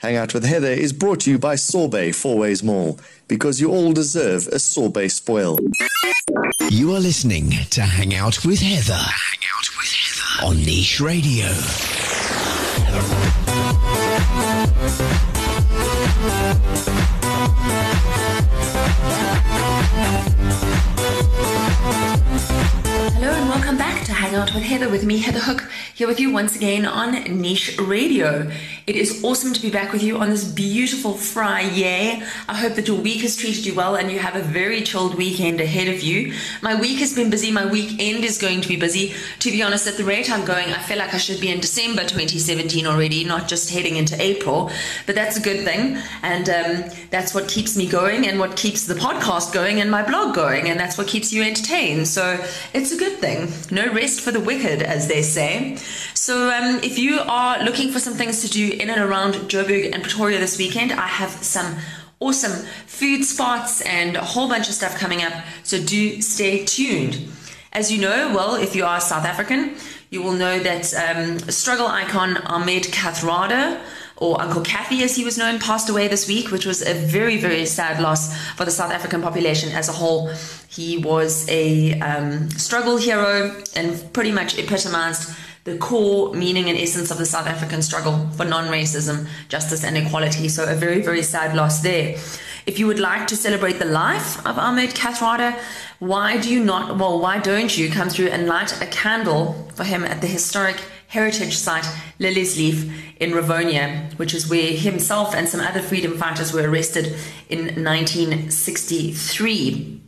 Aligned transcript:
Hang 0.00 0.16
Out 0.16 0.32
with 0.32 0.44
Heather 0.44 0.70
is 0.70 0.94
brought 0.94 1.20
to 1.20 1.30
you 1.30 1.38
by 1.38 1.56
Sorbet 1.56 2.12
Fourways 2.12 2.62
Mall 2.64 2.98
because 3.28 3.60
you 3.60 3.70
all 3.70 3.92
deserve 3.92 4.46
a 4.48 4.58
sorbet 4.58 5.10
spoil. 5.10 5.58
You 6.70 6.94
are 6.94 7.00
listening 7.00 7.50
to 7.68 7.82
Hang 7.82 8.14
Out 8.14 8.42
with 8.42 8.60
Heather. 8.60 8.94
Hang 8.94 9.44
Out 9.58 9.68
with 9.76 9.92
Heather 9.92 10.46
on 10.48 10.56
Niche 10.64 11.00
Radio. 11.02 11.48
With 24.40 24.62
Heather 24.62 24.88
with 24.88 25.04
me, 25.04 25.18
Heather 25.18 25.38
Hook, 25.38 25.70
here 25.94 26.08
with 26.08 26.18
you 26.18 26.32
once 26.32 26.56
again 26.56 26.86
on 26.86 27.12
Niche 27.40 27.76
Radio. 27.78 28.50
It 28.86 28.96
is 28.96 29.22
awesome 29.22 29.52
to 29.52 29.60
be 29.60 29.70
back 29.70 29.92
with 29.92 30.02
you 30.02 30.16
on 30.16 30.30
this 30.30 30.44
beautiful 30.44 31.12
Friday. 31.12 32.20
I 32.48 32.56
hope 32.56 32.74
that 32.74 32.88
your 32.88 33.00
week 33.00 33.20
has 33.20 33.36
treated 33.36 33.64
you 33.64 33.74
well 33.74 33.94
and 33.94 34.10
you 34.10 34.18
have 34.18 34.34
a 34.34 34.40
very 34.40 34.80
chilled 34.80 35.14
weekend 35.14 35.60
ahead 35.60 35.86
of 35.86 36.00
you. 36.00 36.34
My 36.62 36.74
week 36.74 36.98
has 36.98 37.14
been 37.14 37.30
busy, 37.30 37.52
my 37.52 37.66
weekend 37.66 38.24
is 38.24 38.38
going 38.38 38.62
to 38.62 38.68
be 38.68 38.76
busy. 38.76 39.14
To 39.40 39.50
be 39.50 39.62
honest, 39.62 39.86
at 39.86 39.96
the 39.96 40.04
rate 40.04 40.28
I'm 40.28 40.44
going, 40.44 40.70
I 40.70 40.82
feel 40.82 40.98
like 40.98 41.14
I 41.14 41.18
should 41.18 41.40
be 41.40 41.50
in 41.50 41.60
December 41.60 42.02
2017 42.02 42.86
already, 42.86 43.22
not 43.22 43.46
just 43.46 43.70
heading 43.70 43.96
into 43.96 44.20
April. 44.20 44.72
But 45.06 45.14
that's 45.14 45.36
a 45.36 45.40
good 45.40 45.64
thing, 45.64 45.98
and 46.22 46.48
um, 46.48 46.90
that's 47.10 47.34
what 47.34 47.46
keeps 47.46 47.76
me 47.76 47.86
going 47.86 48.26
and 48.26 48.40
what 48.40 48.56
keeps 48.56 48.86
the 48.86 48.94
podcast 48.94 49.52
going 49.52 49.80
and 49.80 49.90
my 49.90 50.02
blog 50.02 50.34
going, 50.34 50.68
and 50.68 50.80
that's 50.80 50.98
what 50.98 51.06
keeps 51.06 51.32
you 51.32 51.42
entertained. 51.44 52.08
So 52.08 52.44
it's 52.74 52.90
a 52.90 52.96
good 52.96 53.18
thing. 53.18 53.52
No 53.70 53.92
rest 53.92 54.20
for 54.20 54.29
the 54.32 54.40
wicked, 54.40 54.82
as 54.82 55.08
they 55.08 55.22
say. 55.22 55.76
So 56.14 56.50
um, 56.50 56.80
if 56.82 56.98
you 56.98 57.20
are 57.20 57.62
looking 57.62 57.90
for 57.92 57.98
some 57.98 58.14
things 58.14 58.42
to 58.42 58.48
do 58.48 58.70
in 58.70 58.90
and 58.90 59.00
around 59.00 59.34
Joburg 59.48 59.92
and 59.92 60.02
Pretoria 60.02 60.38
this 60.38 60.58
weekend, 60.58 60.92
I 60.92 61.06
have 61.06 61.30
some 61.30 61.76
awesome 62.20 62.66
food 62.86 63.24
spots 63.24 63.80
and 63.82 64.16
a 64.16 64.24
whole 64.24 64.48
bunch 64.48 64.68
of 64.68 64.74
stuff 64.74 64.96
coming 64.98 65.22
up. 65.22 65.32
So 65.62 65.82
do 65.82 66.20
stay 66.20 66.64
tuned. 66.64 67.28
As 67.72 67.90
you 67.90 68.00
know, 68.00 68.32
well, 68.34 68.56
if 68.56 68.74
you 68.74 68.84
are 68.84 69.00
South 69.00 69.24
African, 69.24 69.76
you 70.10 70.22
will 70.22 70.32
know 70.32 70.58
that 70.58 70.92
um, 70.94 71.38
struggle 71.50 71.86
icon 71.86 72.36
Ahmed 72.38 72.84
Kathrada, 72.84 73.80
or 74.20 74.40
Uncle 74.40 74.62
Kathy 74.62 75.02
as 75.02 75.16
he 75.16 75.24
was 75.24 75.38
known, 75.38 75.58
passed 75.58 75.88
away 75.88 76.06
this 76.06 76.28
week, 76.28 76.50
which 76.50 76.66
was 76.66 76.86
a 76.86 76.94
very, 76.94 77.38
very 77.38 77.64
sad 77.66 78.00
loss 78.00 78.36
for 78.52 78.64
the 78.64 78.70
South 78.70 78.92
African 78.92 79.22
population 79.22 79.72
as 79.72 79.88
a 79.88 79.92
whole. 79.92 80.28
He 80.68 80.98
was 80.98 81.48
a 81.48 81.98
um, 82.00 82.50
struggle 82.50 82.98
hero 82.98 83.56
and 83.74 84.12
pretty 84.12 84.30
much 84.30 84.58
epitomized 84.58 85.34
the 85.64 85.76
core 85.78 86.32
meaning 86.34 86.68
and 86.68 86.78
essence 86.78 87.10
of 87.10 87.18
the 87.18 87.26
South 87.26 87.46
African 87.46 87.82
struggle 87.82 88.28
for 88.36 88.44
non 88.44 88.68
racism, 88.68 89.26
justice, 89.48 89.84
and 89.84 89.96
equality. 89.96 90.48
So, 90.48 90.64
a 90.64 90.74
very, 90.74 91.00
very 91.00 91.22
sad 91.22 91.56
loss 91.56 91.82
there. 91.82 92.16
If 92.66 92.78
you 92.78 92.86
would 92.86 93.00
like 93.00 93.26
to 93.28 93.36
celebrate 93.36 93.78
the 93.78 93.86
life 93.86 94.38
of 94.46 94.58
Ahmed 94.58 94.90
Kathrada, 94.90 95.58
why 95.98 96.38
do 96.38 96.50
you 96.50 96.62
not, 96.62 96.98
well, 96.98 97.20
why 97.20 97.38
don't 97.38 97.76
you 97.76 97.90
come 97.90 98.08
through 98.08 98.28
and 98.28 98.46
light 98.46 98.80
a 98.82 98.86
candle 98.86 99.70
for 99.74 99.84
him 99.84 100.04
at 100.04 100.20
the 100.20 100.26
historic 100.26 100.82
heritage 101.10 101.56
site 101.56 101.86
Liliesleaf 102.20 102.90
in 103.18 103.32
Rivonia, 103.32 104.16
which 104.16 104.32
is 104.32 104.48
where 104.48 104.72
himself 104.72 105.34
and 105.34 105.48
some 105.48 105.60
other 105.60 105.82
freedom 105.82 106.16
fighters 106.16 106.52
were 106.52 106.70
arrested 106.70 107.16
in 107.48 107.84
1963. 107.84 110.00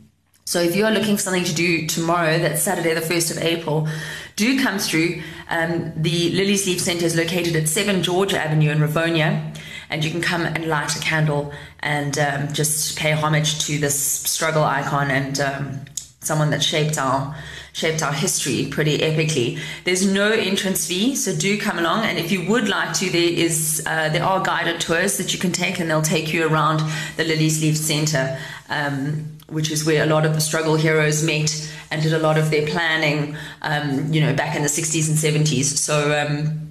So 0.45 0.61
if 0.61 0.75
you 0.75 0.85
are 0.85 0.91
looking 0.91 1.15
for 1.17 1.21
something 1.21 1.43
to 1.43 1.53
do 1.53 1.87
tomorrow, 1.87 2.39
that's 2.39 2.61
Saturday, 2.61 2.93
the 2.93 3.01
1st 3.01 3.37
of 3.37 3.43
April, 3.43 3.89
do 4.37 4.57
come 4.61 4.79
through. 4.79 5.21
Um, 5.49 5.91
the 5.95 6.31
Liliesleaf 6.33 6.79
Centre 6.79 7.05
is 7.05 7.17
located 7.17 7.57
at 7.57 7.67
7 7.67 8.01
George 8.01 8.33
Avenue 8.33 8.71
in 8.71 8.79
Rivonia, 8.79 9.53
and 9.89 10.05
you 10.05 10.11
can 10.11 10.21
come 10.21 10.43
and 10.43 10.67
light 10.67 10.95
a 10.95 10.99
candle 10.99 11.51
and 11.79 12.17
um, 12.17 12.53
just 12.53 12.97
pay 12.97 13.11
homage 13.11 13.65
to 13.67 13.77
this 13.77 13.99
struggle 13.99 14.63
icon 14.63 15.11
and 15.11 15.41
um, 15.41 15.81
someone 16.25 16.49
that 16.51 16.63
shaped 16.63 16.97
our 16.97 17.35
shaped 17.73 18.03
our 18.03 18.13
history 18.13 18.67
pretty 18.69 18.99
epically. 18.99 19.59
There's 19.83 20.05
no 20.05 20.31
entrance 20.31 20.87
fee, 20.87 21.15
so 21.15 21.35
do 21.35 21.59
come 21.59 21.79
along. 21.79 22.05
And 22.05 22.19
if 22.19 22.31
you 22.31 22.47
would 22.47 22.69
like 22.69 22.93
to, 22.95 23.09
there 23.09 23.21
is 23.21 23.83
uh, 23.85 24.09
there 24.09 24.23
are 24.23 24.43
guided 24.43 24.79
tours 24.79 25.17
that 25.17 25.33
you 25.33 25.39
can 25.39 25.51
take, 25.51 25.79
and 25.79 25.89
they'll 25.89 26.01
take 26.01 26.33
you 26.33 26.47
around 26.47 26.79
the 27.17 27.23
Liliesleaf 27.23 27.75
Centre. 27.75 28.39
Um, 28.69 29.29
which 29.49 29.69
is 29.69 29.85
where 29.85 30.03
a 30.03 30.07
lot 30.07 30.25
of 30.25 30.33
the 30.33 30.41
struggle 30.41 30.75
heroes 30.75 31.23
met 31.23 31.69
and 31.91 32.01
did 32.01 32.13
a 32.13 32.17
lot 32.17 32.39
of 32.39 32.49
their 32.49 32.65
planning, 32.65 33.35
um, 33.61 34.11
you 34.11 34.19
know, 34.19 34.33
back 34.33 34.55
in 34.55 34.63
the 34.63 34.67
60s 34.67 35.07
and 35.09 35.17
70s. 35.17 35.65
So, 35.77 36.25
um, 36.25 36.62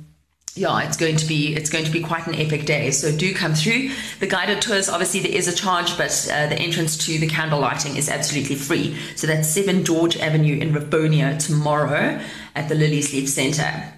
yeah, 0.55 0.83
it's 0.83 0.99
going 0.99 1.17
to 1.17 1.27
be 1.27 1.55
it's 1.55 1.71
going 1.71 1.85
to 1.85 1.91
be 1.91 2.01
quite 2.01 2.27
an 2.27 2.35
epic 2.35 2.67
day. 2.67 2.91
So 2.91 3.17
do 3.17 3.35
come 3.35 3.55
through. 3.55 3.91
The 4.21 4.27
guided 4.27 4.61
tours, 4.61 4.89
obviously, 4.89 5.21
there 5.21 5.33
is 5.33 5.49
a 5.49 5.55
charge, 5.55 5.97
but 5.97 6.11
uh, 6.31 6.47
the 6.49 6.57
entrance 6.57 6.99
to 7.07 7.19
the 7.19 7.27
candle 7.27 7.61
lighting 7.61 7.97
is 7.97 8.11
absolutely 8.11 8.57
free. 8.57 8.97
So 9.17 9.27
that's 9.27 9.49
Seven 9.49 9.83
George 9.85 10.19
Avenue 10.19 10.59
in 10.59 10.75
Rivonia 10.75 11.39
tomorrow 11.39 12.21
at 12.55 12.69
the 12.69 12.75
Liliesleaf 12.75 13.29
Centre. 13.29 13.95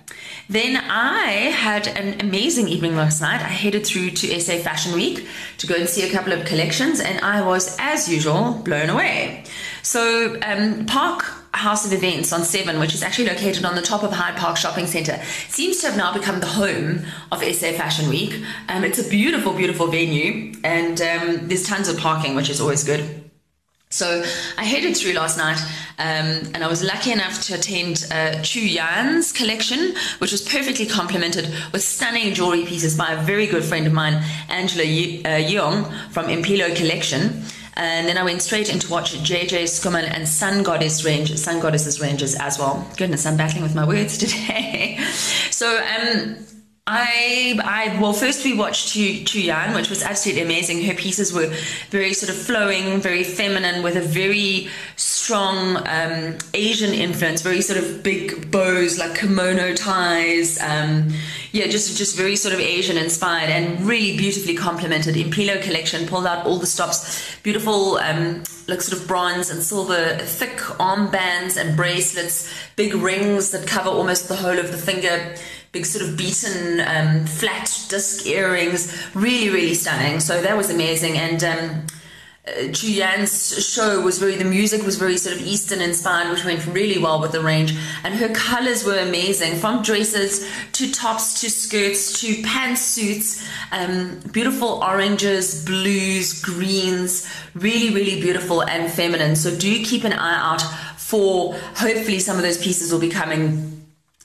Then 0.49 0.77
I 0.77 1.51
had 1.51 1.89
an 1.89 2.21
amazing 2.21 2.69
evening 2.69 2.95
last 2.97 3.21
night. 3.21 3.41
I 3.41 3.49
headed 3.49 3.85
through 3.85 4.11
to 4.11 4.41
SA 4.41 4.59
Fashion 4.59 4.93
Week 4.93 5.27
to 5.59 5.67
go 5.67 5.75
and 5.75 5.89
see 5.89 6.09
a 6.09 6.13
couple 6.13 6.35
of 6.35 6.45
collections, 6.45 7.01
and 7.01 7.19
I 7.21 7.41
was, 7.45 7.77
as 7.81 8.09
usual, 8.09 8.61
blown 8.63 8.91
away. 8.91 9.45
So, 9.83 10.39
um, 10.43 10.87
Park 10.87 11.34
House 11.57 11.87
of 11.87 11.93
Events 11.93 12.33
on 12.33 12.43
Seven, 12.43 12.79
which 12.79 12.95
is 12.95 13.03
actually 13.03 13.29
located 13.29 13.65
on 13.65 13.75
the 13.75 13.83
top 13.83 14.03
of 14.03 14.13
Hyde 14.13 14.37
Park 14.37 14.57
Shopping 14.57 14.87
Centre, 14.87 15.21
seems 15.49 15.81
to 15.81 15.87
have 15.89 15.97
now 15.97 16.13
become 16.13 16.41
the 16.41 16.47
home 16.47 17.05
of 17.33 17.43
SA 17.43 17.73
Fashion 17.73 18.09
Week. 18.09 18.43
Um, 18.69 18.85
it's 18.85 18.99
a 18.99 19.09
beautiful, 19.09 19.53
beautiful 19.53 19.87
venue, 19.87 20.53
and 20.65 21.01
um, 21.01 21.49
there's 21.49 21.67
tons 21.67 21.89
of 21.89 21.99
parking, 21.99 22.35
which 22.35 22.51
is 22.51 22.61
always 22.61 22.85
good. 22.85 23.25
So 23.91 24.25
I 24.59 24.65
headed 24.65 24.97
through 24.97 25.13
last 25.13 25.39
night, 25.39 25.61
um, 26.01 26.51
and 26.53 26.65
I 26.65 26.67
was 26.67 26.83
lucky 26.83 27.13
enough 27.13 27.41
to 27.45 27.55
attend 27.55 28.05
uh, 28.11 28.43
Chu 28.43 28.59
Yan's 28.61 29.31
collection, 29.31 29.95
which 30.19 30.33
was 30.33 30.43
perfectly 30.43 30.85
complemented 30.85 31.49
with 31.73 31.85
stunning 31.85 32.35
jewelry 32.35 32.65
pieces 32.65 32.97
by 32.99 33.13
a 33.13 33.23
very 33.23 33.47
good 33.47 33.63
friend 33.63 33.87
of 33.87 33.93
mine, 33.93 34.21
Angela 34.49 34.83
Ye- 34.83 35.23
uh, 35.25 35.85
from 36.11 36.27
Impilo 36.27 36.75
Collection. 36.75 37.45
And 37.77 38.09
then 38.09 38.17
I 38.17 38.23
went 38.23 38.41
straight 38.43 38.73
in 38.73 38.79
to 38.81 38.91
watch 38.91 39.15
JJ 39.15 39.65
Schoeman 39.65 40.05
and 40.05 40.29
Sun 40.29 40.63
Goddess 40.63 41.05
range, 41.05 41.37
Sun 41.37 41.61
Goddesses 41.61 42.01
ranges 42.01 42.35
as 42.37 42.59
well. 42.59 42.87
Goodness, 42.97 43.27
I'm 43.27 43.37
battling 43.37 43.63
with 43.63 43.75
my 43.75 43.85
words 43.87 44.17
today. 44.25 44.99
so 45.51 45.79
um, 45.79 46.37
I, 46.87 47.59
I, 47.65 47.99
well, 47.99 48.13
first 48.13 48.45
we 48.45 48.53
watched 48.53 48.89
Chu, 48.89 49.25
Chu 49.25 49.41
Yan, 49.41 49.75
which 49.75 49.89
was 49.89 50.03
absolutely 50.03 50.43
amazing. 50.43 50.85
Her 50.85 50.93
pieces 50.93 51.33
were 51.33 51.47
very 51.89 52.13
sort 52.13 52.29
of 52.29 52.37
flowing, 52.37 53.01
very 53.01 53.25
feminine, 53.25 53.83
with 53.83 53.97
a 53.97 54.03
very 54.03 54.69
strong 54.97 55.79
um, 55.89 56.37
Asian 56.53 56.93
influence, 56.93 57.41
very 57.41 57.63
sort 57.63 57.79
of 57.83 58.03
big 58.03 58.51
bows, 58.51 58.99
like 58.99 59.15
kimono 59.19 59.75
ties. 59.75 60.61
Um, 60.61 61.09
yeah, 61.53 61.69
just 61.69 61.97
just 61.97 62.19
very 62.19 62.37
sort 62.37 62.53
of 62.53 62.61
Asian 62.61 62.99
inspired 62.99 63.49
and 63.49 63.81
really 63.87 64.19
beautifully 64.19 64.55
complemented. 64.55 65.15
Impilo 65.15 65.63
collection 65.63 66.07
pulled 66.07 66.27
out 66.27 66.45
all 66.45 66.59
the 66.59 66.67
stops, 66.67 67.35
beautiful 67.43 67.97
um, 67.97 68.43
like 68.67 68.81
sort 68.81 69.01
of 69.01 69.07
bronze 69.07 69.51
and 69.51 69.63
silver, 69.63 70.17
thick 70.19 70.57
armbands 70.79 71.57
and 71.57 71.77
bracelets, 71.77 72.53
big 72.77 72.95
rings 72.95 73.51
that 73.51 73.67
cover 73.67 73.91
almost 73.91 74.29
the 74.29 74.37
whole 74.37 74.59
of 74.59 74.71
the 74.71 74.79
finger 74.79 75.35
big 75.75 75.85
sort 75.85 76.09
of 76.09 76.17
beaten 76.17 76.81
um, 76.87 77.27
flat 77.27 77.65
disc 77.89 78.25
earrings, 78.27 78.97
really, 79.13 79.51
really 79.51 79.75
stunning. 79.75 80.21
So 80.21 80.41
that 80.41 80.57
was 80.57 80.71
amazing. 80.71 81.19
And 81.19 81.43
um, 81.43 81.87
uh, 82.47 82.67
Julianne's 82.69 83.67
show 83.67 84.03
was 84.03 84.19
very, 84.19 84.37
the 84.37 84.45
music 84.45 84.83
was 84.85 84.97
very 84.97 85.17
sort 85.17 85.37
of 85.37 85.43
Eastern 85.47 85.81
inspired, 85.81 86.31
which 86.31 86.45
went 86.45 86.67
really 86.67 86.99
well 86.99 87.19
with 87.21 87.33
the 87.33 87.41
range. 87.41 87.75
And 88.03 88.15
her 88.15 88.29
colors 88.29 88.85
were 88.85 88.99
amazing 88.99 89.57
from 89.57 89.83
dresses 89.83 90.47
to 90.73 90.93
tops 90.93 91.41
to 91.41 91.51
skirts 91.51 92.21
to 92.21 92.43
pantsuits, 92.43 93.49
um, 93.73 94.21
beautiful 94.31 94.85
oranges, 94.85 95.65
blues, 95.65 96.43
greens, 96.43 97.27
really, 97.55 97.95
really 97.95 98.21
beautiful 98.21 98.63
and 98.63 98.93
feminine. 98.93 99.37
So 99.37 99.57
do 99.57 99.83
keep 99.83 100.05
an 100.05 100.13
eye 100.13 100.53
out 100.53 100.63
for 100.99 101.55
hopefully 101.55 102.19
some 102.19 102.37
of 102.37 102.43
those 102.43 102.63
pieces 102.63 102.93
will 102.93 103.01
be 103.01 103.11
coming 103.11 103.71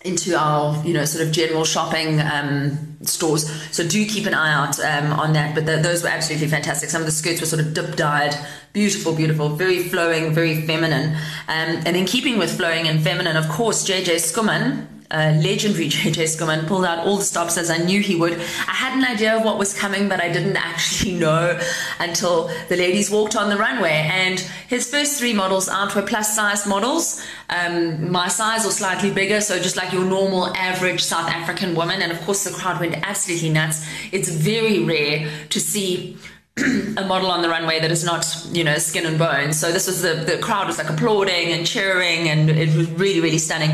into 0.04 0.38
our 0.38 0.82
you 0.86 0.94
know 0.94 1.04
sort 1.04 1.26
of 1.26 1.34
general 1.34 1.66
shopping 1.66 2.22
um, 2.22 2.89
stores. 3.10 3.50
So 3.72 3.88
do 3.88 4.06
keep 4.06 4.26
an 4.26 4.34
eye 4.34 4.54
out 4.54 4.80
um, 4.80 5.12
on 5.14 5.34
that. 5.34 5.56
But 5.56 5.66
the, 5.66 5.78
those 5.78 6.04
were 6.04 6.10
absolutely 6.10 6.48
fantastic. 6.48 6.90
Some 6.90 7.02
of 7.02 7.06
the 7.06 7.12
skirts 7.12 7.42
were 7.42 7.48
sort 7.48 7.62
of 7.62 7.74
dip 7.74 7.96
dyed 7.96 8.36
beautiful 8.72 9.16
beautiful. 9.16 9.50
Very 9.50 9.90
flowing 9.90 10.34
very 10.34 10.62
feminine. 10.66 11.16
Um, 11.48 11.82
and 11.86 11.96
in 11.96 12.06
keeping 12.06 12.38
with 12.38 12.56
flowing 12.56 12.88
and 12.88 13.02
feminine 13.02 13.36
of 13.36 13.50
course 13.50 13.88
JJ 13.88 14.16
Schoeman 14.18 14.99
uh, 15.12 15.34
legendary 15.42 15.90
JJ 15.90 16.24
Schoeman 16.24 16.68
pulled 16.68 16.86
out 16.86 17.00
all 17.00 17.18
the 17.18 17.24
stops 17.24 17.58
as 17.58 17.70
I 17.70 17.78
knew 17.78 18.00
he 18.02 18.16
would. 18.16 18.34
I 18.34 18.74
had 18.74 18.98
an 18.98 19.04
idea 19.04 19.36
of 19.36 19.44
what 19.44 19.58
was 19.58 19.74
coming, 19.74 20.08
but 20.08 20.22
I 20.22 20.32
didn't 20.32 20.58
actually 20.72 21.16
know 21.16 21.60
until 22.00 22.50
the 22.68 22.76
ladies 22.76 23.10
walked 23.10 23.36
on 23.36 23.50
the 23.50 23.58
runway. 23.58 24.08
And 24.12 24.40
his 24.68 24.90
first 24.90 25.20
three 25.20 25.34
models 25.34 25.68
out 25.68 25.96
were 25.96 26.04
plus 26.04 26.36
size 26.36 26.68
models, 26.68 27.26
um, 27.50 28.12
my 28.12 28.28
size 28.28 28.66
or 28.66 28.72
slightly 28.72 29.12
bigger, 29.12 29.42
so 29.42 29.60
just 29.60 29.78
like 29.78 29.92
your 29.92 30.06
normal 30.06 30.56
average 30.56 31.02
South 31.02 31.30
African 31.30 31.76
woman. 31.76 32.02
And 32.02 32.12
of 32.12 32.22
course, 32.22 32.44
the 32.44 32.52
crowd 32.52 32.80
went 32.80 32.96
absolutely 33.08 33.50
nuts. 33.50 33.88
It's 34.12 34.30
very 34.30 34.84
rare 34.84 35.30
to 35.50 35.60
see 35.60 36.18
a 36.98 37.06
model 37.08 37.32
on 37.32 37.42
the 37.42 37.50
runway 37.50 37.80
that 37.80 37.92
is 37.92 38.04
not, 38.04 38.26
you 38.52 38.64
know, 38.64 38.78
skin 38.78 39.06
and 39.06 39.18
bones. 39.18 39.60
So 39.60 39.72
this 39.72 39.88
was 39.88 40.02
the 40.02 40.14
the 40.14 40.38
crowd 40.38 40.68
was 40.68 40.78
like 40.78 40.90
applauding 40.90 41.52
and 41.52 41.66
cheering, 41.66 42.30
and 42.30 42.50
it 42.50 42.76
was 42.76 42.90
really 42.92 43.22
really 43.22 43.38
stunning. 43.38 43.72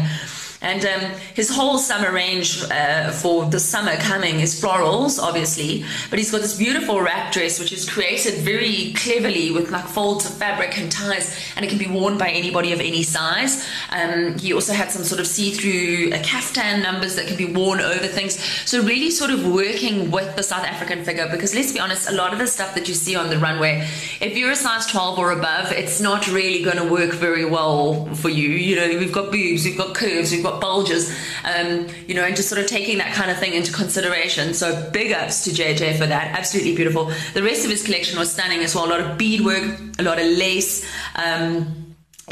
And 0.66 0.84
um, 0.84 1.12
his 1.36 1.48
whole 1.48 1.78
summer 1.78 2.12
range 2.12 2.64
uh, 2.72 3.12
for 3.12 3.46
the 3.46 3.60
summer 3.60 3.96
coming 3.98 4.40
is 4.40 4.60
florals, 4.60 5.22
obviously, 5.22 5.86
but 6.10 6.18
he's 6.18 6.32
got 6.32 6.42
this 6.42 6.58
beautiful 6.58 7.00
wrap 7.02 7.32
dress 7.32 7.60
which 7.60 7.72
is 7.72 7.88
created 7.88 8.40
very 8.40 8.92
cleverly 8.94 9.52
with 9.52 9.70
like 9.70 9.86
folds 9.86 10.26
of 10.26 10.34
fabric 10.34 10.76
and 10.80 10.92
ties, 10.92 11.40
and 11.56 11.64
it 11.64 11.70
can 11.70 11.78
be 11.78 11.86
worn 11.86 12.18
by 12.18 12.30
anybody 12.30 12.74
of 12.74 12.80
any 12.80 13.04
size. 13.04 13.64
Um, 13.92 14.40
he 14.40 14.54
also 14.54 14.74
had 14.74 14.90
some 14.90 15.04
sort 15.04 15.22
of 15.22 15.28
see-through 15.28 16.14
uh, 16.14 16.24
caftan 16.24 16.82
numbers 16.82 17.16
that 17.16 17.28
can 17.28 17.38
be 17.38 17.46
worn 17.46 17.80
over 17.80 18.08
things. 18.08 18.44
So 18.68 18.82
really, 18.82 19.12
sort 19.12 19.30
of 19.30 19.46
working 19.46 20.10
with 20.10 20.36
the 20.36 20.42
South 20.42 20.66
African 20.66 21.06
figure, 21.06 21.28
because 21.30 21.54
let's 21.54 21.74
be 21.74 21.80
honest, 21.80 22.10
a 22.10 22.14
lot 22.14 22.34
of 22.34 22.40
the 22.40 22.48
stuff 22.48 22.74
that 22.74 22.88
you 22.88 22.96
see 22.96 23.16
on 23.16 23.30
the 23.30 23.38
runway, 23.38 23.88
if 24.20 24.36
you're 24.36 24.52
a 24.52 24.56
size 24.56 24.88
12 24.88 25.20
or 25.20 25.30
above, 25.32 25.72
it's 25.72 26.02
not 26.02 26.28
really 26.28 26.64
going 26.64 26.78
to 26.78 26.90
work 26.92 27.14
very 27.14 27.46
well 27.46 28.06
for 28.16 28.30
you. 28.30 28.50
You 28.50 28.76
know, 28.78 28.88
we've 28.98 29.14
got 29.14 29.32
boobs, 29.32 29.64
we've 29.64 29.78
got 29.78 29.94
curves, 29.94 30.32
we've 30.32 30.44
got 30.56 30.62
bulges, 30.62 31.16
um, 31.44 31.88
you 32.08 32.16
know, 32.16 32.24
and 32.24 32.36
just 32.36 32.50
sort 32.50 32.62
of 32.62 32.68
taking 32.68 32.98
that 32.98 33.14
kind 33.14 33.32
of 33.32 33.38
thing 33.38 33.54
into 33.54 33.72
consideration. 33.72 34.54
So 34.54 34.90
big 34.92 35.12
ups 35.12 35.44
to 35.46 35.52
JJ 35.52 35.98
for 35.98 36.06
that. 36.06 36.38
Absolutely 36.38 36.76
beautiful. 36.76 37.12
The 37.34 37.44
rest 37.44 37.66
of 37.66 37.72
his 37.72 37.84
collection 37.84 38.18
was 38.20 38.32
stunning 38.32 38.60
as 38.60 38.76
well. 38.76 38.86
A 38.86 38.90
lot 38.90 39.02
of 39.02 39.18
beadwork, 39.18 39.80
a 40.00 40.04
lot 40.04 40.20
of 40.20 40.26
lace. 40.26 40.90
Um, 41.16 41.85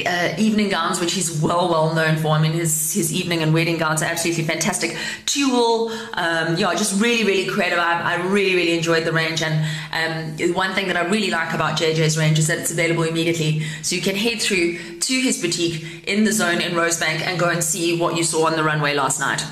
uh, 0.05 0.33
evening 0.39 0.69
gowns, 0.69 0.99
which 0.99 1.13
he's 1.13 1.39
well 1.39 1.69
well 1.69 1.93
known 1.93 2.17
for. 2.17 2.29
I 2.29 2.41
mean, 2.41 2.53
his 2.53 2.93
his 2.93 3.13
evening 3.13 3.43
and 3.43 3.53
wedding 3.53 3.77
gowns 3.77 4.01
are 4.01 4.05
absolutely 4.05 4.43
fantastic. 4.43 4.97
Tulle, 5.25 5.91
um, 6.13 6.57
yeah, 6.57 6.73
just 6.73 6.99
really 6.99 7.23
really 7.23 7.49
creative. 7.49 7.77
I, 7.77 8.13
I 8.13 8.15
really 8.27 8.55
really 8.55 8.75
enjoyed 8.75 9.05
the 9.05 9.11
range, 9.11 9.43
and 9.43 10.35
um, 10.39 10.53
one 10.55 10.73
thing 10.73 10.87
that 10.87 10.97
I 10.97 11.01
really 11.01 11.29
like 11.29 11.53
about 11.53 11.77
JJ's 11.77 12.17
range 12.17 12.39
is 12.39 12.47
that 12.47 12.57
it's 12.57 12.71
available 12.71 13.03
immediately, 13.03 13.61
so 13.83 13.95
you 13.95 14.01
can 14.01 14.15
head 14.15 14.41
through 14.41 14.99
to 14.99 15.13
his 15.13 15.39
boutique 15.39 16.07
in 16.07 16.23
the 16.23 16.31
zone 16.31 16.59
in 16.59 16.71
Rosebank 16.71 17.21
and 17.21 17.39
go 17.39 17.49
and 17.49 17.63
see 17.63 17.99
what 17.99 18.17
you 18.17 18.23
saw 18.23 18.47
on 18.47 18.55
the 18.55 18.63
runway 18.63 18.95
last 18.95 19.19
night. 19.19 19.45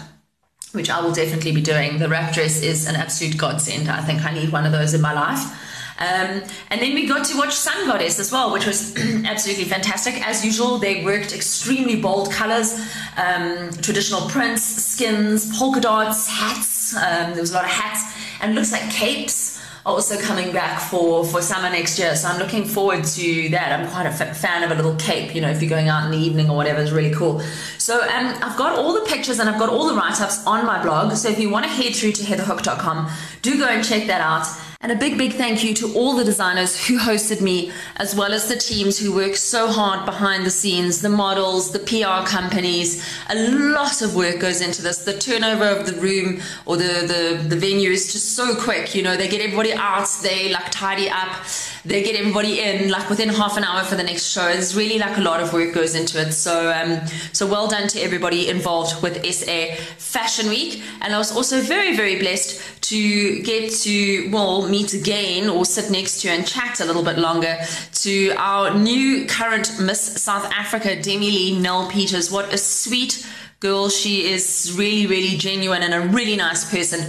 Which 0.71 0.89
I 0.89 1.01
will 1.01 1.11
definitely 1.11 1.51
be 1.51 1.61
doing. 1.61 1.99
The 1.99 2.07
wrap 2.07 2.33
dress 2.33 2.61
is 2.63 2.87
an 2.87 2.95
absolute 2.95 3.37
godsend. 3.37 3.89
I 3.89 4.01
think 4.01 4.23
I 4.23 4.33
need 4.33 4.53
one 4.53 4.65
of 4.65 4.71
those 4.71 4.93
in 4.93 5.01
my 5.01 5.13
life. 5.13 5.43
Um, 6.01 6.41
and 6.71 6.81
then 6.81 6.95
we 6.95 7.05
got 7.05 7.25
to 7.25 7.37
watch 7.37 7.53
Sun 7.53 7.85
Goddess 7.85 8.19
as 8.19 8.31
well, 8.31 8.51
which 8.51 8.65
was 8.65 8.97
absolutely 9.25 9.65
fantastic. 9.65 10.27
As 10.27 10.43
usual, 10.43 10.79
they 10.79 11.05
worked 11.05 11.31
extremely 11.31 11.95
bold 11.95 12.31
colors, 12.31 12.73
um, 13.17 13.69
traditional 13.81 14.27
prints, 14.27 14.63
skins, 14.63 15.55
polka 15.55 15.79
dots, 15.79 16.27
hats. 16.27 16.95
Um, 16.95 17.33
there 17.33 17.41
was 17.41 17.51
a 17.51 17.53
lot 17.53 17.65
of 17.65 17.71
hats, 17.71 18.17
and 18.41 18.55
looks 18.55 18.71
like 18.71 18.89
capes 18.89 19.59
are 19.85 19.93
also 19.93 20.19
coming 20.19 20.51
back 20.51 20.79
for 20.79 21.23
for 21.23 21.39
summer 21.41 21.69
next 21.69 21.99
year. 21.99 22.15
So 22.15 22.27
I'm 22.29 22.39
looking 22.39 22.65
forward 22.65 23.03
to 23.03 23.49
that. 23.49 23.79
I'm 23.79 23.87
quite 23.89 24.07
a 24.07 24.09
f- 24.09 24.37
fan 24.37 24.63
of 24.63 24.71
a 24.71 24.75
little 24.75 24.95
cape. 24.95 25.35
You 25.35 25.41
know, 25.41 25.49
if 25.49 25.61
you're 25.61 25.69
going 25.69 25.87
out 25.87 26.05
in 26.05 26.11
the 26.11 26.17
evening 26.17 26.49
or 26.49 26.55
whatever, 26.55 26.81
it's 26.81 26.91
really 26.91 27.13
cool. 27.13 27.41
So 27.77 28.01
um, 28.01 28.35
I've 28.41 28.57
got 28.57 28.77
all 28.77 28.93
the 28.93 29.05
pictures 29.07 29.39
and 29.39 29.47
I've 29.47 29.59
got 29.59 29.69
all 29.69 29.87
the 29.87 29.95
write-ups 29.95 30.45
on 30.47 30.65
my 30.65 30.81
blog. 30.81 31.13
So 31.13 31.29
if 31.29 31.39
you 31.39 31.49
want 31.51 31.65
to 31.65 31.71
head 31.71 31.95
through 31.95 32.13
to 32.13 32.23
heatherhook.com, 32.23 33.11
do 33.43 33.57
go 33.59 33.67
and 33.67 33.83
check 33.83 34.07
that 34.07 34.21
out. 34.21 34.47
And 34.83 34.91
a 34.91 34.95
big, 34.95 35.15
big 35.15 35.33
thank 35.33 35.63
you 35.63 35.75
to 35.75 35.93
all 35.93 36.15
the 36.15 36.23
designers 36.23 36.87
who 36.87 36.97
hosted 36.97 37.39
me, 37.39 37.71
as 37.97 38.15
well 38.15 38.33
as 38.33 38.47
the 38.47 38.55
teams 38.55 38.97
who 38.97 39.13
work 39.13 39.35
so 39.35 39.67
hard 39.67 40.07
behind 40.07 40.43
the 40.43 40.49
scenes, 40.49 41.01
the 41.01 41.09
models, 41.09 41.71
the 41.71 41.79
PR 41.79 42.27
companies. 42.27 43.07
A 43.29 43.49
lot 43.49 44.01
of 44.01 44.15
work 44.15 44.39
goes 44.39 44.59
into 44.59 44.81
this. 44.81 45.05
The 45.05 45.19
turnover 45.19 45.65
of 45.65 45.85
the 45.85 45.93
room 46.01 46.41
or 46.65 46.77
the, 46.77 47.05
the, 47.05 47.47
the 47.47 47.55
venue 47.55 47.91
is 47.91 48.11
just 48.11 48.35
so 48.35 48.55
quick. 48.55 48.95
You 48.95 49.03
know, 49.03 49.15
they 49.15 49.27
get 49.27 49.41
everybody 49.41 49.71
out, 49.73 50.07
they 50.23 50.51
like 50.51 50.71
tidy 50.71 51.09
up, 51.09 51.29
they 51.83 52.03
get 52.03 52.15
everybody 52.15 52.59
in 52.59 52.89
like 52.89 53.09
within 53.09 53.29
half 53.29 53.57
an 53.57 53.63
hour 53.63 53.83
for 53.83 53.95
the 53.95 54.03
next 54.03 54.27
show. 54.27 54.47
It's 54.47 54.75
really 54.75 54.99
like 54.99 55.17
a 55.17 55.21
lot 55.21 55.41
of 55.41 55.51
work 55.53 55.73
goes 55.73 55.95
into 55.95 56.21
it. 56.21 56.31
So, 56.31 56.71
um, 56.71 57.05
so 57.33 57.47
well 57.47 57.67
done 57.67 57.87
to 57.89 57.99
everybody 57.99 58.49
involved 58.49 59.01
with 59.01 59.25
SA 59.33 59.75
Fashion 59.97 60.49
Week. 60.49 60.83
And 61.01 61.13
I 61.13 61.17
was 61.17 61.35
also 61.35 61.61
very, 61.61 61.95
very 61.95 62.19
blessed 62.19 62.81
to 62.83 63.41
get 63.41 63.71
to, 63.71 64.29
well, 64.31 64.67
meet 64.67 64.93
again 64.93 65.49
or 65.49 65.65
sit 65.65 65.89
next 65.89 66.21
to 66.21 66.29
and 66.29 66.45
chat 66.45 66.79
a 66.79 66.85
little 66.85 67.03
bit 67.03 67.17
longer 67.17 67.57
to 67.93 68.33
our 68.37 68.77
new 68.77 69.25
current 69.25 69.79
Miss 69.79 70.21
South 70.21 70.45
Africa, 70.53 71.01
Demi-Leigh 71.01 71.57
Nel-Peters. 71.59 72.31
What 72.31 72.53
a 72.53 72.57
sweet 72.57 73.25
girl. 73.61 73.89
She 73.89 74.27
is 74.27 74.73
really, 74.75 75.05
really 75.05 75.37
genuine 75.37 75.83
and 75.83 75.93
a 75.93 76.01
really 76.01 76.35
nice 76.35 76.69
person. 76.69 76.99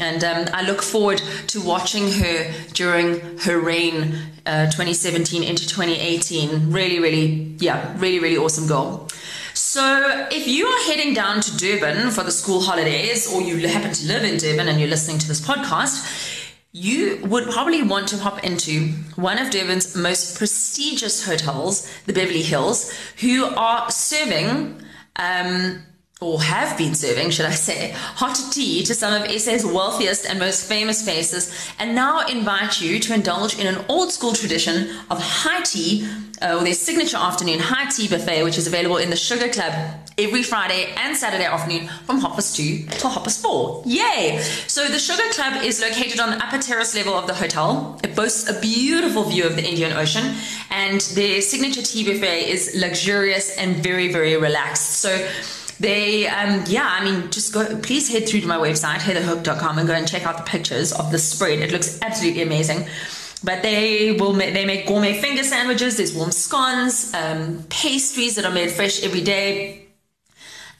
And 0.00 0.24
um, 0.24 0.52
I 0.52 0.66
look 0.66 0.82
forward 0.82 1.22
to 1.46 1.62
watching 1.62 2.10
her 2.10 2.52
during 2.74 3.38
her 3.38 3.60
reign 3.60 4.18
uh, 4.44 4.66
2017 4.66 5.44
into 5.44 5.68
2018. 5.68 6.72
Really, 6.72 6.98
really, 6.98 7.54
yeah, 7.58 7.94
really, 7.98 8.18
really 8.18 8.36
awesome 8.36 8.66
girl. 8.66 9.08
So, 9.54 10.26
if 10.32 10.48
you 10.48 10.66
are 10.66 10.82
heading 10.84 11.14
down 11.14 11.42
to 11.42 11.56
Durban 11.56 12.10
for 12.10 12.24
the 12.24 12.32
school 12.32 12.60
holidays, 12.60 13.32
or 13.32 13.40
you 13.40 13.68
happen 13.68 13.92
to 13.92 14.06
live 14.06 14.24
in 14.24 14.36
Durban 14.36 14.66
and 14.66 14.80
you're 14.80 14.88
listening 14.88 15.18
to 15.18 15.28
this 15.28 15.40
podcast, 15.40 16.48
you 16.72 17.20
would 17.24 17.50
probably 17.50 17.82
want 17.82 18.08
to 18.08 18.16
hop 18.16 18.42
into 18.42 18.88
one 19.14 19.38
of 19.38 19.50
Durban's 19.50 19.94
most 19.94 20.38
prestigious 20.38 21.24
hotels, 21.24 21.88
the 22.06 22.12
Beverly 22.12 22.42
Hills, 22.42 22.92
who 23.20 23.44
are 23.44 23.88
serving. 23.92 24.82
Um, 25.16 25.82
or 26.20 26.42
have 26.42 26.76
been 26.76 26.94
serving, 26.94 27.30
should 27.30 27.46
I 27.46 27.52
say, 27.52 27.92
hot 27.92 28.38
tea 28.52 28.82
to 28.84 28.94
some 28.94 29.22
of 29.22 29.30
SA's 29.30 29.64
wealthiest 29.64 30.26
and 30.26 30.38
most 30.38 30.68
famous 30.68 31.02
faces, 31.02 31.50
and 31.78 31.94
now 31.94 32.26
invite 32.26 32.80
you 32.80 32.98
to 33.00 33.14
indulge 33.14 33.58
in 33.58 33.66
an 33.66 33.82
old 33.88 34.12
school 34.12 34.34
tradition 34.34 34.90
of 35.10 35.18
high 35.18 35.62
tea, 35.62 36.06
uh, 36.42 36.62
their 36.62 36.74
signature 36.74 37.16
afternoon 37.16 37.58
high 37.58 37.88
tea 37.88 38.06
buffet, 38.06 38.42
which 38.42 38.58
is 38.58 38.66
available 38.66 38.98
in 38.98 39.08
the 39.08 39.16
Sugar 39.16 39.48
Club 39.48 39.72
every 40.18 40.42
Friday 40.42 40.92
and 40.98 41.16
Saturday 41.16 41.44
afternoon 41.44 41.88
from 42.04 42.18
Hoppers 42.18 42.54
2 42.54 42.86
to 42.98 43.08
Hoppers 43.08 43.40
4. 43.40 43.84
Yay! 43.86 44.40
So 44.66 44.88
the 44.88 44.98
Sugar 44.98 45.22
Club 45.32 45.62
is 45.64 45.80
located 45.80 46.20
on 46.20 46.30
the 46.30 46.44
upper 46.44 46.58
terrace 46.58 46.94
level 46.94 47.14
of 47.14 47.26
the 47.28 47.34
hotel. 47.34 47.98
It 48.04 48.14
boasts 48.14 48.48
a 48.48 48.60
beautiful 48.60 49.24
view 49.24 49.44
of 49.44 49.56
the 49.56 49.66
Indian 49.66 49.94
Ocean, 49.94 50.34
and 50.70 51.00
their 51.14 51.40
signature 51.40 51.82
tea 51.82 52.04
buffet 52.04 52.50
is 52.50 52.74
luxurious 52.74 53.56
and 53.56 53.76
very, 53.76 54.12
very 54.12 54.36
relaxed. 54.36 55.00
So 55.00 55.26
they 55.80 56.28
um, 56.28 56.62
yeah 56.66 56.88
i 56.98 57.04
mean 57.04 57.30
just 57.30 57.52
go 57.52 57.64
please 57.80 58.12
head 58.12 58.28
through 58.28 58.40
to 58.40 58.46
my 58.46 58.58
website 58.58 58.98
heatherhook.com 58.98 59.78
and 59.78 59.88
go 59.88 59.94
and 59.94 60.06
check 60.06 60.26
out 60.26 60.36
the 60.36 60.44
pictures 60.44 60.92
of 60.92 61.10
the 61.10 61.18
spread. 61.18 61.58
It 61.60 61.72
looks 61.72 61.98
absolutely 62.02 62.42
amazing. 62.42 62.86
But 63.42 63.62
they 63.62 64.12
will 64.12 64.34
make, 64.34 64.52
they 64.52 64.66
make 64.66 64.86
gourmet 64.86 65.18
finger 65.18 65.42
sandwiches 65.42 65.96
there's 65.96 66.14
warm 66.14 66.30
scones 66.30 67.12
um, 67.14 67.64
pastries 67.70 68.36
that 68.36 68.44
are 68.44 68.52
made 68.52 68.70
fresh 68.70 69.02
every 69.02 69.22
day 69.22 69.89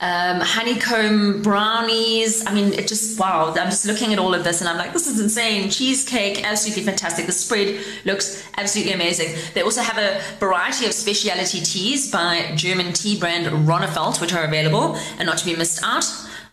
um, 0.01 0.39
honeycomb 0.41 1.41
brownies. 1.43 2.45
I 2.45 2.53
mean, 2.53 2.73
it 2.73 2.87
just, 2.87 3.19
wow. 3.19 3.53
I'm 3.55 3.69
just 3.69 3.85
looking 3.85 4.11
at 4.11 4.19
all 4.19 4.33
of 4.33 4.43
this 4.43 4.59
and 4.59 4.69
I'm 4.69 4.77
like, 4.77 4.93
this 4.93 5.07
is 5.07 5.19
insane. 5.19 5.69
Cheesecake, 5.69 6.43
absolutely 6.43 6.83
fantastic. 6.83 7.27
The 7.27 7.31
spread 7.31 7.79
looks 8.03 8.43
absolutely 8.57 8.93
amazing. 8.93 9.37
They 9.53 9.61
also 9.61 9.81
have 9.81 9.97
a 9.97 10.19
variety 10.39 10.87
of 10.87 10.93
specialty 10.93 11.61
teas 11.61 12.11
by 12.11 12.51
German 12.55 12.93
tea 12.93 13.19
brand 13.19 13.45
Ronnefeldt, 13.45 14.19
which 14.19 14.33
are 14.33 14.43
available 14.43 14.95
and 15.19 15.27
not 15.27 15.37
to 15.37 15.45
be 15.45 15.55
missed 15.55 15.83
out 15.83 16.05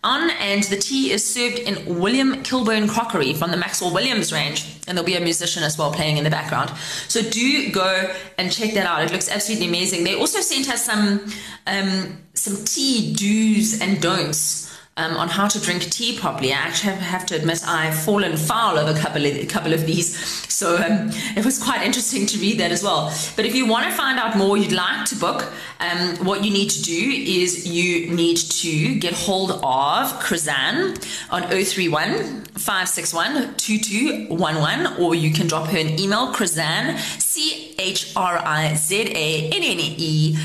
on, 0.04 0.30
and 0.30 0.62
the 0.64 0.76
tea 0.76 1.10
is 1.10 1.24
served 1.24 1.58
in 1.58 1.98
William 1.98 2.42
Kilburn 2.42 2.86
crockery 2.86 3.34
from 3.34 3.50
the 3.50 3.56
Maxwell 3.56 3.92
Williams 3.92 4.32
range, 4.32 4.64
and 4.86 4.96
there'll 4.96 5.06
be 5.06 5.16
a 5.16 5.20
musician 5.20 5.64
as 5.64 5.76
well 5.76 5.90
playing 5.90 6.18
in 6.18 6.24
the 6.24 6.30
background. 6.30 6.70
So 7.08 7.20
do 7.20 7.72
go 7.72 8.14
and 8.38 8.52
check 8.52 8.74
that 8.74 8.86
out. 8.86 9.02
It 9.02 9.10
looks 9.10 9.28
absolutely 9.28 9.66
amazing. 9.66 10.04
They 10.04 10.14
also 10.14 10.40
sent 10.40 10.70
us 10.70 10.84
some 10.84 11.26
um, 11.66 12.18
some 12.38 12.64
tea 12.64 13.12
do's 13.14 13.80
and 13.80 14.00
don'ts 14.00 14.68
um, 14.98 15.16
on 15.16 15.28
how 15.28 15.46
to 15.46 15.60
drink 15.60 15.82
tea 15.84 16.18
properly. 16.18 16.52
I 16.52 16.56
actually 16.56 16.94
have 16.94 17.24
to 17.26 17.36
admit 17.36 17.62
I've 17.66 17.98
fallen 17.98 18.36
foul 18.36 18.76
of 18.76 18.94
a 18.94 18.98
couple 18.98 19.24
of, 19.24 19.36
a 19.36 19.46
couple 19.46 19.72
of 19.72 19.86
these, 19.86 20.18
so 20.52 20.76
um, 20.76 21.10
it 21.36 21.44
was 21.44 21.62
quite 21.62 21.82
interesting 21.82 22.26
to 22.26 22.38
read 22.38 22.58
that 22.58 22.72
as 22.72 22.82
well. 22.82 23.14
But 23.36 23.46
if 23.46 23.54
you 23.54 23.66
want 23.66 23.86
to 23.86 23.92
find 23.92 24.18
out 24.18 24.36
more, 24.36 24.56
you'd 24.56 24.72
like 24.72 25.06
to 25.06 25.16
book, 25.16 25.50
um, 25.78 26.16
what 26.26 26.44
you 26.44 26.50
need 26.50 26.70
to 26.70 26.82
do 26.82 27.10
is 27.10 27.66
you 27.66 28.10
need 28.10 28.36
to 28.36 28.96
get 28.96 29.14
hold 29.14 29.52
of 29.52 30.12
Chrizanne 30.20 30.98
on 31.30 31.42
031 31.42 32.44
561 32.54 33.54
2211, 33.54 35.00
or 35.00 35.14
you 35.14 35.32
can 35.32 35.46
drop 35.46 35.68
her 35.68 35.78
an 35.78 35.98
email, 36.00 36.34
Chrizanne, 36.34 36.98
C 37.20 37.74
H 37.78 38.12
R 38.16 38.38
I 38.44 38.74
Z 38.74 39.12
A 39.14 39.50
N 39.50 39.62
N 39.62 39.78
E 39.78 40.36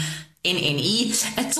N-N-E 0.46 1.14
at. 1.38 1.58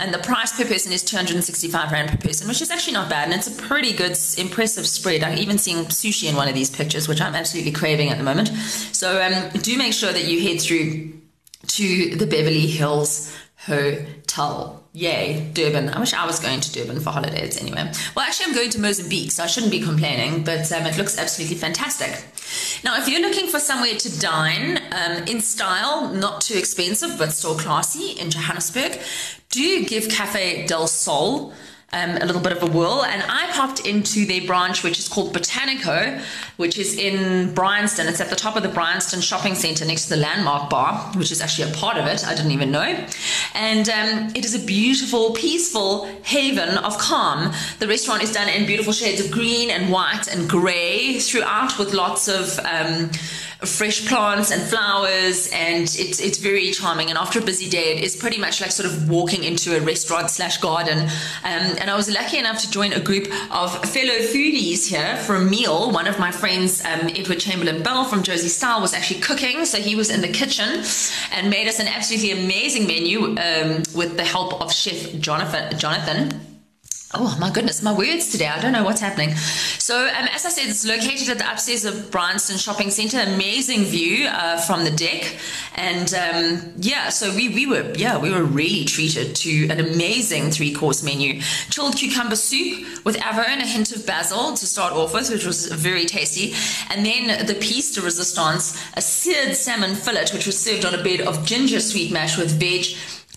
And 0.00 0.14
the 0.14 0.18
price 0.18 0.56
per 0.56 0.64
person 0.64 0.92
is 0.92 1.02
265 1.04 1.92
Rand 1.92 2.10
per 2.10 2.16
person, 2.16 2.48
which 2.48 2.60
is 2.60 2.70
actually 2.70 2.94
not 2.94 3.08
bad. 3.08 3.26
And 3.26 3.34
it's 3.34 3.46
a 3.46 3.62
pretty 3.62 3.92
good, 3.92 4.18
impressive 4.36 4.86
spread. 4.86 5.22
I'm 5.22 5.38
even 5.38 5.58
seeing 5.58 5.84
sushi 5.86 6.28
in 6.28 6.34
one 6.34 6.48
of 6.48 6.54
these 6.54 6.70
pictures, 6.70 7.06
which 7.06 7.20
I'm 7.20 7.34
absolutely 7.34 7.72
craving 7.72 8.10
at 8.10 8.18
the 8.18 8.24
moment. 8.24 8.48
So 8.48 9.22
um, 9.22 9.50
do 9.60 9.78
make 9.78 9.92
sure 9.92 10.12
that 10.12 10.24
you 10.24 10.42
head 10.42 10.60
through 10.60 11.12
to 11.68 12.16
the 12.16 12.26
Beverly 12.26 12.66
Hills 12.66 13.32
Hotel. 13.66 14.82
Yay, 14.92 15.50
Durban. 15.52 15.90
I 15.90 16.00
wish 16.00 16.14
I 16.14 16.26
was 16.26 16.40
going 16.40 16.60
to 16.60 16.72
Durban 16.72 16.98
for 17.00 17.10
holidays 17.10 17.60
anyway. 17.60 17.92
Well, 18.16 18.26
actually, 18.26 18.46
I'm 18.46 18.54
going 18.54 18.70
to 18.70 18.80
Mozambique, 18.80 19.30
so 19.30 19.44
I 19.44 19.46
shouldn't 19.46 19.70
be 19.70 19.80
complaining, 19.80 20.42
but 20.42 20.72
um, 20.72 20.86
it 20.86 20.96
looks 20.96 21.18
absolutely 21.18 21.56
fantastic. 21.56 22.24
Now, 22.84 22.96
if 23.00 23.08
you're 23.08 23.20
looking 23.20 23.48
for 23.48 23.58
somewhere 23.58 23.96
to 23.96 24.20
dine 24.20 24.78
um, 24.92 25.24
in 25.26 25.40
style, 25.40 26.12
not 26.12 26.40
too 26.40 26.54
expensive, 26.54 27.18
but 27.18 27.32
still 27.32 27.56
classy 27.58 28.12
in 28.12 28.30
Johannesburg, 28.30 29.00
do 29.50 29.84
give 29.84 30.08
Cafe 30.08 30.66
del 30.66 30.86
Sol 30.86 31.52
um, 31.92 32.10
a 32.10 32.26
little 32.26 32.40
bit 32.40 32.52
of 32.52 32.62
a 32.62 32.66
whirl. 32.66 33.04
And 33.04 33.22
I 33.28 33.50
popped 33.52 33.86
into 33.86 34.26
their 34.26 34.46
branch, 34.46 34.82
which 34.82 34.98
is 34.98 35.08
called 35.08 35.34
Botanico, 35.34 36.20
which 36.56 36.76
is 36.78 36.96
in 36.96 37.54
Bryanston. 37.54 38.06
It's 38.08 38.20
at 38.20 38.30
the 38.30 38.36
top 38.36 38.56
of 38.56 38.62
the 38.62 38.68
Bryanston 38.68 39.20
shopping 39.20 39.54
center 39.54 39.84
next 39.84 40.04
to 40.04 40.10
the 40.10 40.20
Landmark 40.20 40.68
Bar, 40.68 41.12
which 41.16 41.32
is 41.32 41.40
actually 41.40 41.70
a 41.70 41.74
part 41.74 41.96
of 41.96 42.06
it. 42.06 42.26
I 42.26 42.34
didn't 42.34 42.52
even 42.52 42.70
know. 42.70 43.06
And 43.54 43.88
um, 43.88 44.32
it 44.34 44.44
is 44.44 44.54
a 44.54 44.64
beautiful, 44.64 45.32
peaceful 45.32 46.06
haven 46.22 46.76
of 46.78 46.98
calm. 46.98 47.52
The 47.78 47.88
restaurant 47.88 48.22
is 48.22 48.32
done 48.32 48.48
in 48.48 48.66
beautiful 48.66 48.92
shades 48.92 49.24
of 49.24 49.30
green 49.30 49.70
and 49.70 49.90
white 49.90 50.28
and 50.28 50.48
gray 50.48 51.18
throughout 51.20 51.78
with 51.78 51.94
lots 51.94 52.28
of. 52.28 52.58
Um, 52.60 53.10
fresh 53.66 54.06
plants 54.06 54.52
and 54.52 54.62
flowers, 54.62 55.50
and 55.52 55.82
it's 55.82 56.20
it's 56.20 56.38
very 56.38 56.70
charming. 56.70 57.08
And 57.08 57.18
after 57.18 57.40
a 57.40 57.42
busy 57.42 57.68
day, 57.68 57.96
it 57.96 58.04
is 58.04 58.14
pretty 58.14 58.38
much 58.38 58.60
like 58.60 58.70
sort 58.70 58.88
of 58.88 59.10
walking 59.10 59.44
into 59.44 59.76
a 59.76 59.80
restaurant 59.80 60.30
slash 60.30 60.58
garden. 60.58 60.98
Um, 60.98 61.76
and 61.80 61.90
I 61.90 61.96
was 61.96 62.08
lucky 62.08 62.38
enough 62.38 62.60
to 62.62 62.70
join 62.70 62.92
a 62.92 63.00
group 63.00 63.26
of 63.50 63.72
fellow 63.90 64.18
foodies 64.32 64.86
here 64.88 65.16
for 65.18 65.36
a 65.36 65.40
meal. 65.40 65.90
One 65.90 66.06
of 66.06 66.18
my 66.18 66.30
friends, 66.30 66.84
um, 66.84 67.08
Edward 67.08 67.40
Chamberlain 67.40 67.82
Bell 67.82 68.04
from 68.04 68.22
Josie 68.22 68.48
Style, 68.48 68.80
was 68.80 68.94
actually 68.94 69.20
cooking, 69.20 69.64
so 69.64 69.78
he 69.78 69.96
was 69.96 70.10
in 70.10 70.20
the 70.20 70.28
kitchen 70.28 70.82
and 71.32 71.50
made 71.50 71.66
us 71.66 71.80
an 71.80 71.88
absolutely 71.88 72.32
amazing 72.32 72.86
menu 72.86 73.36
um, 73.38 73.82
with 73.94 74.16
the 74.16 74.24
help 74.24 74.60
of 74.60 74.72
Chef 74.72 75.18
Jonathan. 75.20 75.76
Jonathan 75.78 76.57
Oh 77.14 77.38
my 77.40 77.50
goodness, 77.50 77.82
my 77.82 77.92
words 77.94 78.30
today. 78.30 78.48
I 78.48 78.60
don't 78.60 78.72
know 78.72 78.84
what's 78.84 79.00
happening. 79.00 79.34
So, 79.34 79.96
um, 80.08 80.28
as 80.30 80.44
I 80.44 80.50
said, 80.50 80.68
it's 80.68 80.84
located 80.84 81.30
at 81.30 81.38
the 81.38 81.50
upstairs 81.50 81.86
of 81.86 82.10
Bryanston 82.10 82.58
Shopping 82.58 82.90
Centre. 82.90 83.18
Amazing 83.20 83.84
view 83.84 84.26
uh, 84.26 84.60
from 84.60 84.84
the 84.84 84.90
deck, 84.90 85.38
and 85.76 86.12
um, 86.12 86.74
yeah, 86.76 87.08
so 87.08 87.34
we 87.34 87.48
we 87.48 87.66
were 87.66 87.94
yeah 87.94 88.18
we 88.18 88.30
were 88.30 88.44
really 88.44 88.84
treated 88.84 89.34
to 89.36 89.68
an 89.70 89.80
amazing 89.80 90.50
three 90.50 90.74
course 90.74 91.02
menu: 91.02 91.40
chilled 91.70 91.96
cucumber 91.96 92.36
soup 92.36 93.06
with 93.06 93.16
avon, 93.24 93.62
a 93.62 93.66
hint 93.66 93.90
of 93.96 94.04
basil 94.04 94.52
to 94.54 94.66
start 94.66 94.92
off 94.92 95.14
with, 95.14 95.30
which 95.30 95.46
was 95.46 95.64
very 95.68 96.04
tasty, 96.04 96.52
and 96.90 97.06
then 97.06 97.46
the 97.46 97.54
piece 97.54 97.94
de 97.94 98.02
resistance, 98.02 98.78
a 98.96 99.00
seared 99.00 99.56
salmon 99.56 99.94
fillet, 99.94 100.26
which 100.34 100.44
was 100.44 100.62
served 100.62 100.84
on 100.84 100.94
a 100.94 101.02
bed 101.02 101.22
of 101.22 101.46
ginger 101.46 101.80
sweet 101.80 102.12
mash 102.12 102.36
with 102.36 102.60
veg 102.60 102.84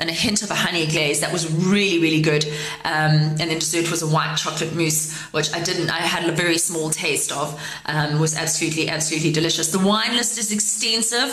and 0.01 0.09
a 0.09 0.13
hint 0.13 0.43
of 0.43 0.51
a 0.51 0.55
honey 0.55 0.85
glaze 0.87 1.21
that 1.21 1.31
was 1.31 1.51
really 1.51 1.99
really 1.99 2.21
good. 2.21 2.43
Um, 2.83 3.37
and 3.39 3.47
then 3.49 3.59
dessert 3.59 3.89
was 3.89 4.01
a 4.01 4.07
white 4.07 4.35
chocolate 4.35 4.73
mousse 4.75 5.13
which 5.31 5.53
i 5.53 5.61
didn't 5.61 5.89
i 5.89 6.01
had 6.15 6.27
a 6.27 6.31
very 6.31 6.57
small 6.57 6.89
taste 6.89 7.31
of 7.31 7.47
um, 7.85 8.19
was 8.19 8.35
absolutely 8.35 8.89
absolutely 8.89 9.31
delicious. 9.31 9.71
The 9.71 9.85
wine 9.93 10.13
list 10.15 10.37
is 10.37 10.51
extensive 10.51 11.29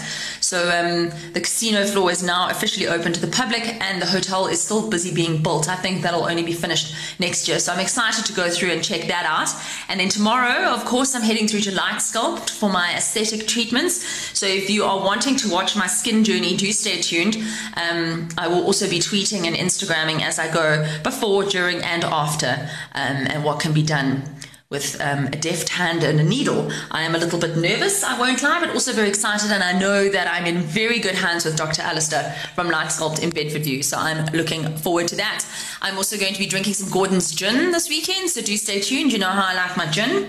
So 0.50 0.68
um, 0.68 1.10
the 1.32 1.40
casino 1.40 1.86
floor 1.86 2.10
is 2.10 2.24
now 2.24 2.50
officially 2.50 2.88
open 2.88 3.12
to 3.12 3.20
the 3.20 3.28
public, 3.28 3.80
and 3.80 4.02
the 4.02 4.06
hotel 4.06 4.48
is 4.48 4.60
still 4.60 4.90
busy 4.90 5.14
being 5.14 5.40
built. 5.40 5.68
I 5.68 5.76
think 5.76 6.02
that'll 6.02 6.24
only 6.24 6.42
be 6.42 6.54
finished 6.54 6.92
next 7.20 7.46
year. 7.46 7.60
So 7.60 7.72
I'm 7.72 7.78
excited 7.78 8.26
to 8.26 8.32
go 8.32 8.50
through 8.50 8.70
and 8.70 8.82
check 8.82 9.02
that 9.06 9.24
out. 9.26 9.48
And 9.88 10.00
then 10.00 10.08
tomorrow, 10.08 10.74
of 10.74 10.84
course, 10.84 11.14
I'm 11.14 11.22
heading 11.22 11.46
through 11.46 11.60
to 11.60 11.72
Light 11.76 11.98
Sculpt 11.98 12.50
for 12.50 12.68
my 12.68 12.96
aesthetic 12.96 13.46
treatments. 13.46 14.04
So 14.36 14.44
if 14.44 14.68
you 14.68 14.82
are 14.82 14.98
wanting 14.98 15.36
to 15.36 15.48
watch 15.48 15.76
my 15.76 15.86
skin 15.86 16.24
journey, 16.24 16.56
do 16.56 16.72
stay 16.72 17.00
tuned. 17.00 17.36
Um, 17.76 18.28
I 18.36 18.48
will 18.48 18.64
also 18.64 18.90
be 18.90 18.98
tweeting 18.98 19.46
and 19.46 19.54
Instagramming 19.54 20.20
as 20.20 20.40
I 20.40 20.52
go 20.52 20.84
before, 21.04 21.44
during, 21.44 21.76
and 21.82 22.02
after, 22.02 22.68
um, 22.96 23.28
and 23.28 23.44
what 23.44 23.60
can 23.60 23.72
be 23.72 23.84
done 23.84 24.24
with 24.70 25.00
um, 25.00 25.26
a 25.26 25.30
deft 25.30 25.68
hand 25.68 26.04
and 26.04 26.20
a 26.20 26.22
needle. 26.22 26.70
I 26.92 27.02
am 27.02 27.16
a 27.16 27.18
little 27.18 27.40
bit 27.40 27.56
nervous, 27.56 28.04
I 28.04 28.16
won't 28.16 28.40
lie, 28.40 28.60
but 28.60 28.70
also 28.70 28.92
very 28.92 29.08
excited. 29.08 29.50
And 29.50 29.64
I 29.64 29.76
know 29.76 30.08
that 30.08 30.28
I'm 30.28 30.46
in 30.46 30.58
very 30.62 31.00
good 31.00 31.16
hands 31.16 31.44
with 31.44 31.56
Dr. 31.56 31.82
Alistair 31.82 32.36
from 32.54 32.70
Light 32.70 32.86
Sculpt 32.86 33.20
in 33.20 33.30
Bedfordview. 33.30 33.82
So 33.82 33.98
I'm 33.98 34.26
looking 34.26 34.76
forward 34.76 35.08
to 35.08 35.16
that. 35.16 35.44
I'm 35.82 35.96
also 35.96 36.16
going 36.16 36.34
to 36.34 36.38
be 36.38 36.46
drinking 36.46 36.74
some 36.74 36.88
Gordon's 36.88 37.32
gin 37.34 37.72
this 37.72 37.88
weekend. 37.88 38.30
So 38.30 38.42
do 38.42 38.56
stay 38.56 38.78
tuned. 38.78 39.12
You 39.12 39.18
know 39.18 39.30
how 39.30 39.48
I 39.48 39.54
like 39.54 39.76
my 39.76 39.86
gin. 39.86 40.28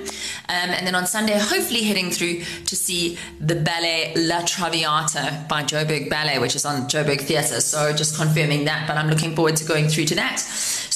Um, 0.50 0.72
and 0.72 0.88
then 0.88 0.96
on 0.96 1.06
Sunday, 1.06 1.38
hopefully 1.38 1.84
heading 1.84 2.10
through 2.10 2.40
to 2.66 2.76
see 2.76 3.20
the 3.40 3.54
ballet 3.54 4.12
La 4.16 4.42
Traviata 4.42 5.46
by 5.50 5.62
Joburg 5.62 6.10
Ballet, 6.10 6.40
which 6.40 6.56
is 6.56 6.66
on 6.66 6.90
Joburg 6.90 7.22
Theatre. 7.22 7.62
So 7.62 7.94
just 7.94 8.18
confirming 8.18 8.66
that. 8.66 8.88
But 8.88 8.98
I'm 8.98 9.08
looking 9.08 9.36
forward 9.36 9.56
to 9.58 9.66
going 9.66 9.88
through 9.88 10.06
to 10.06 10.16
that. 10.16 10.42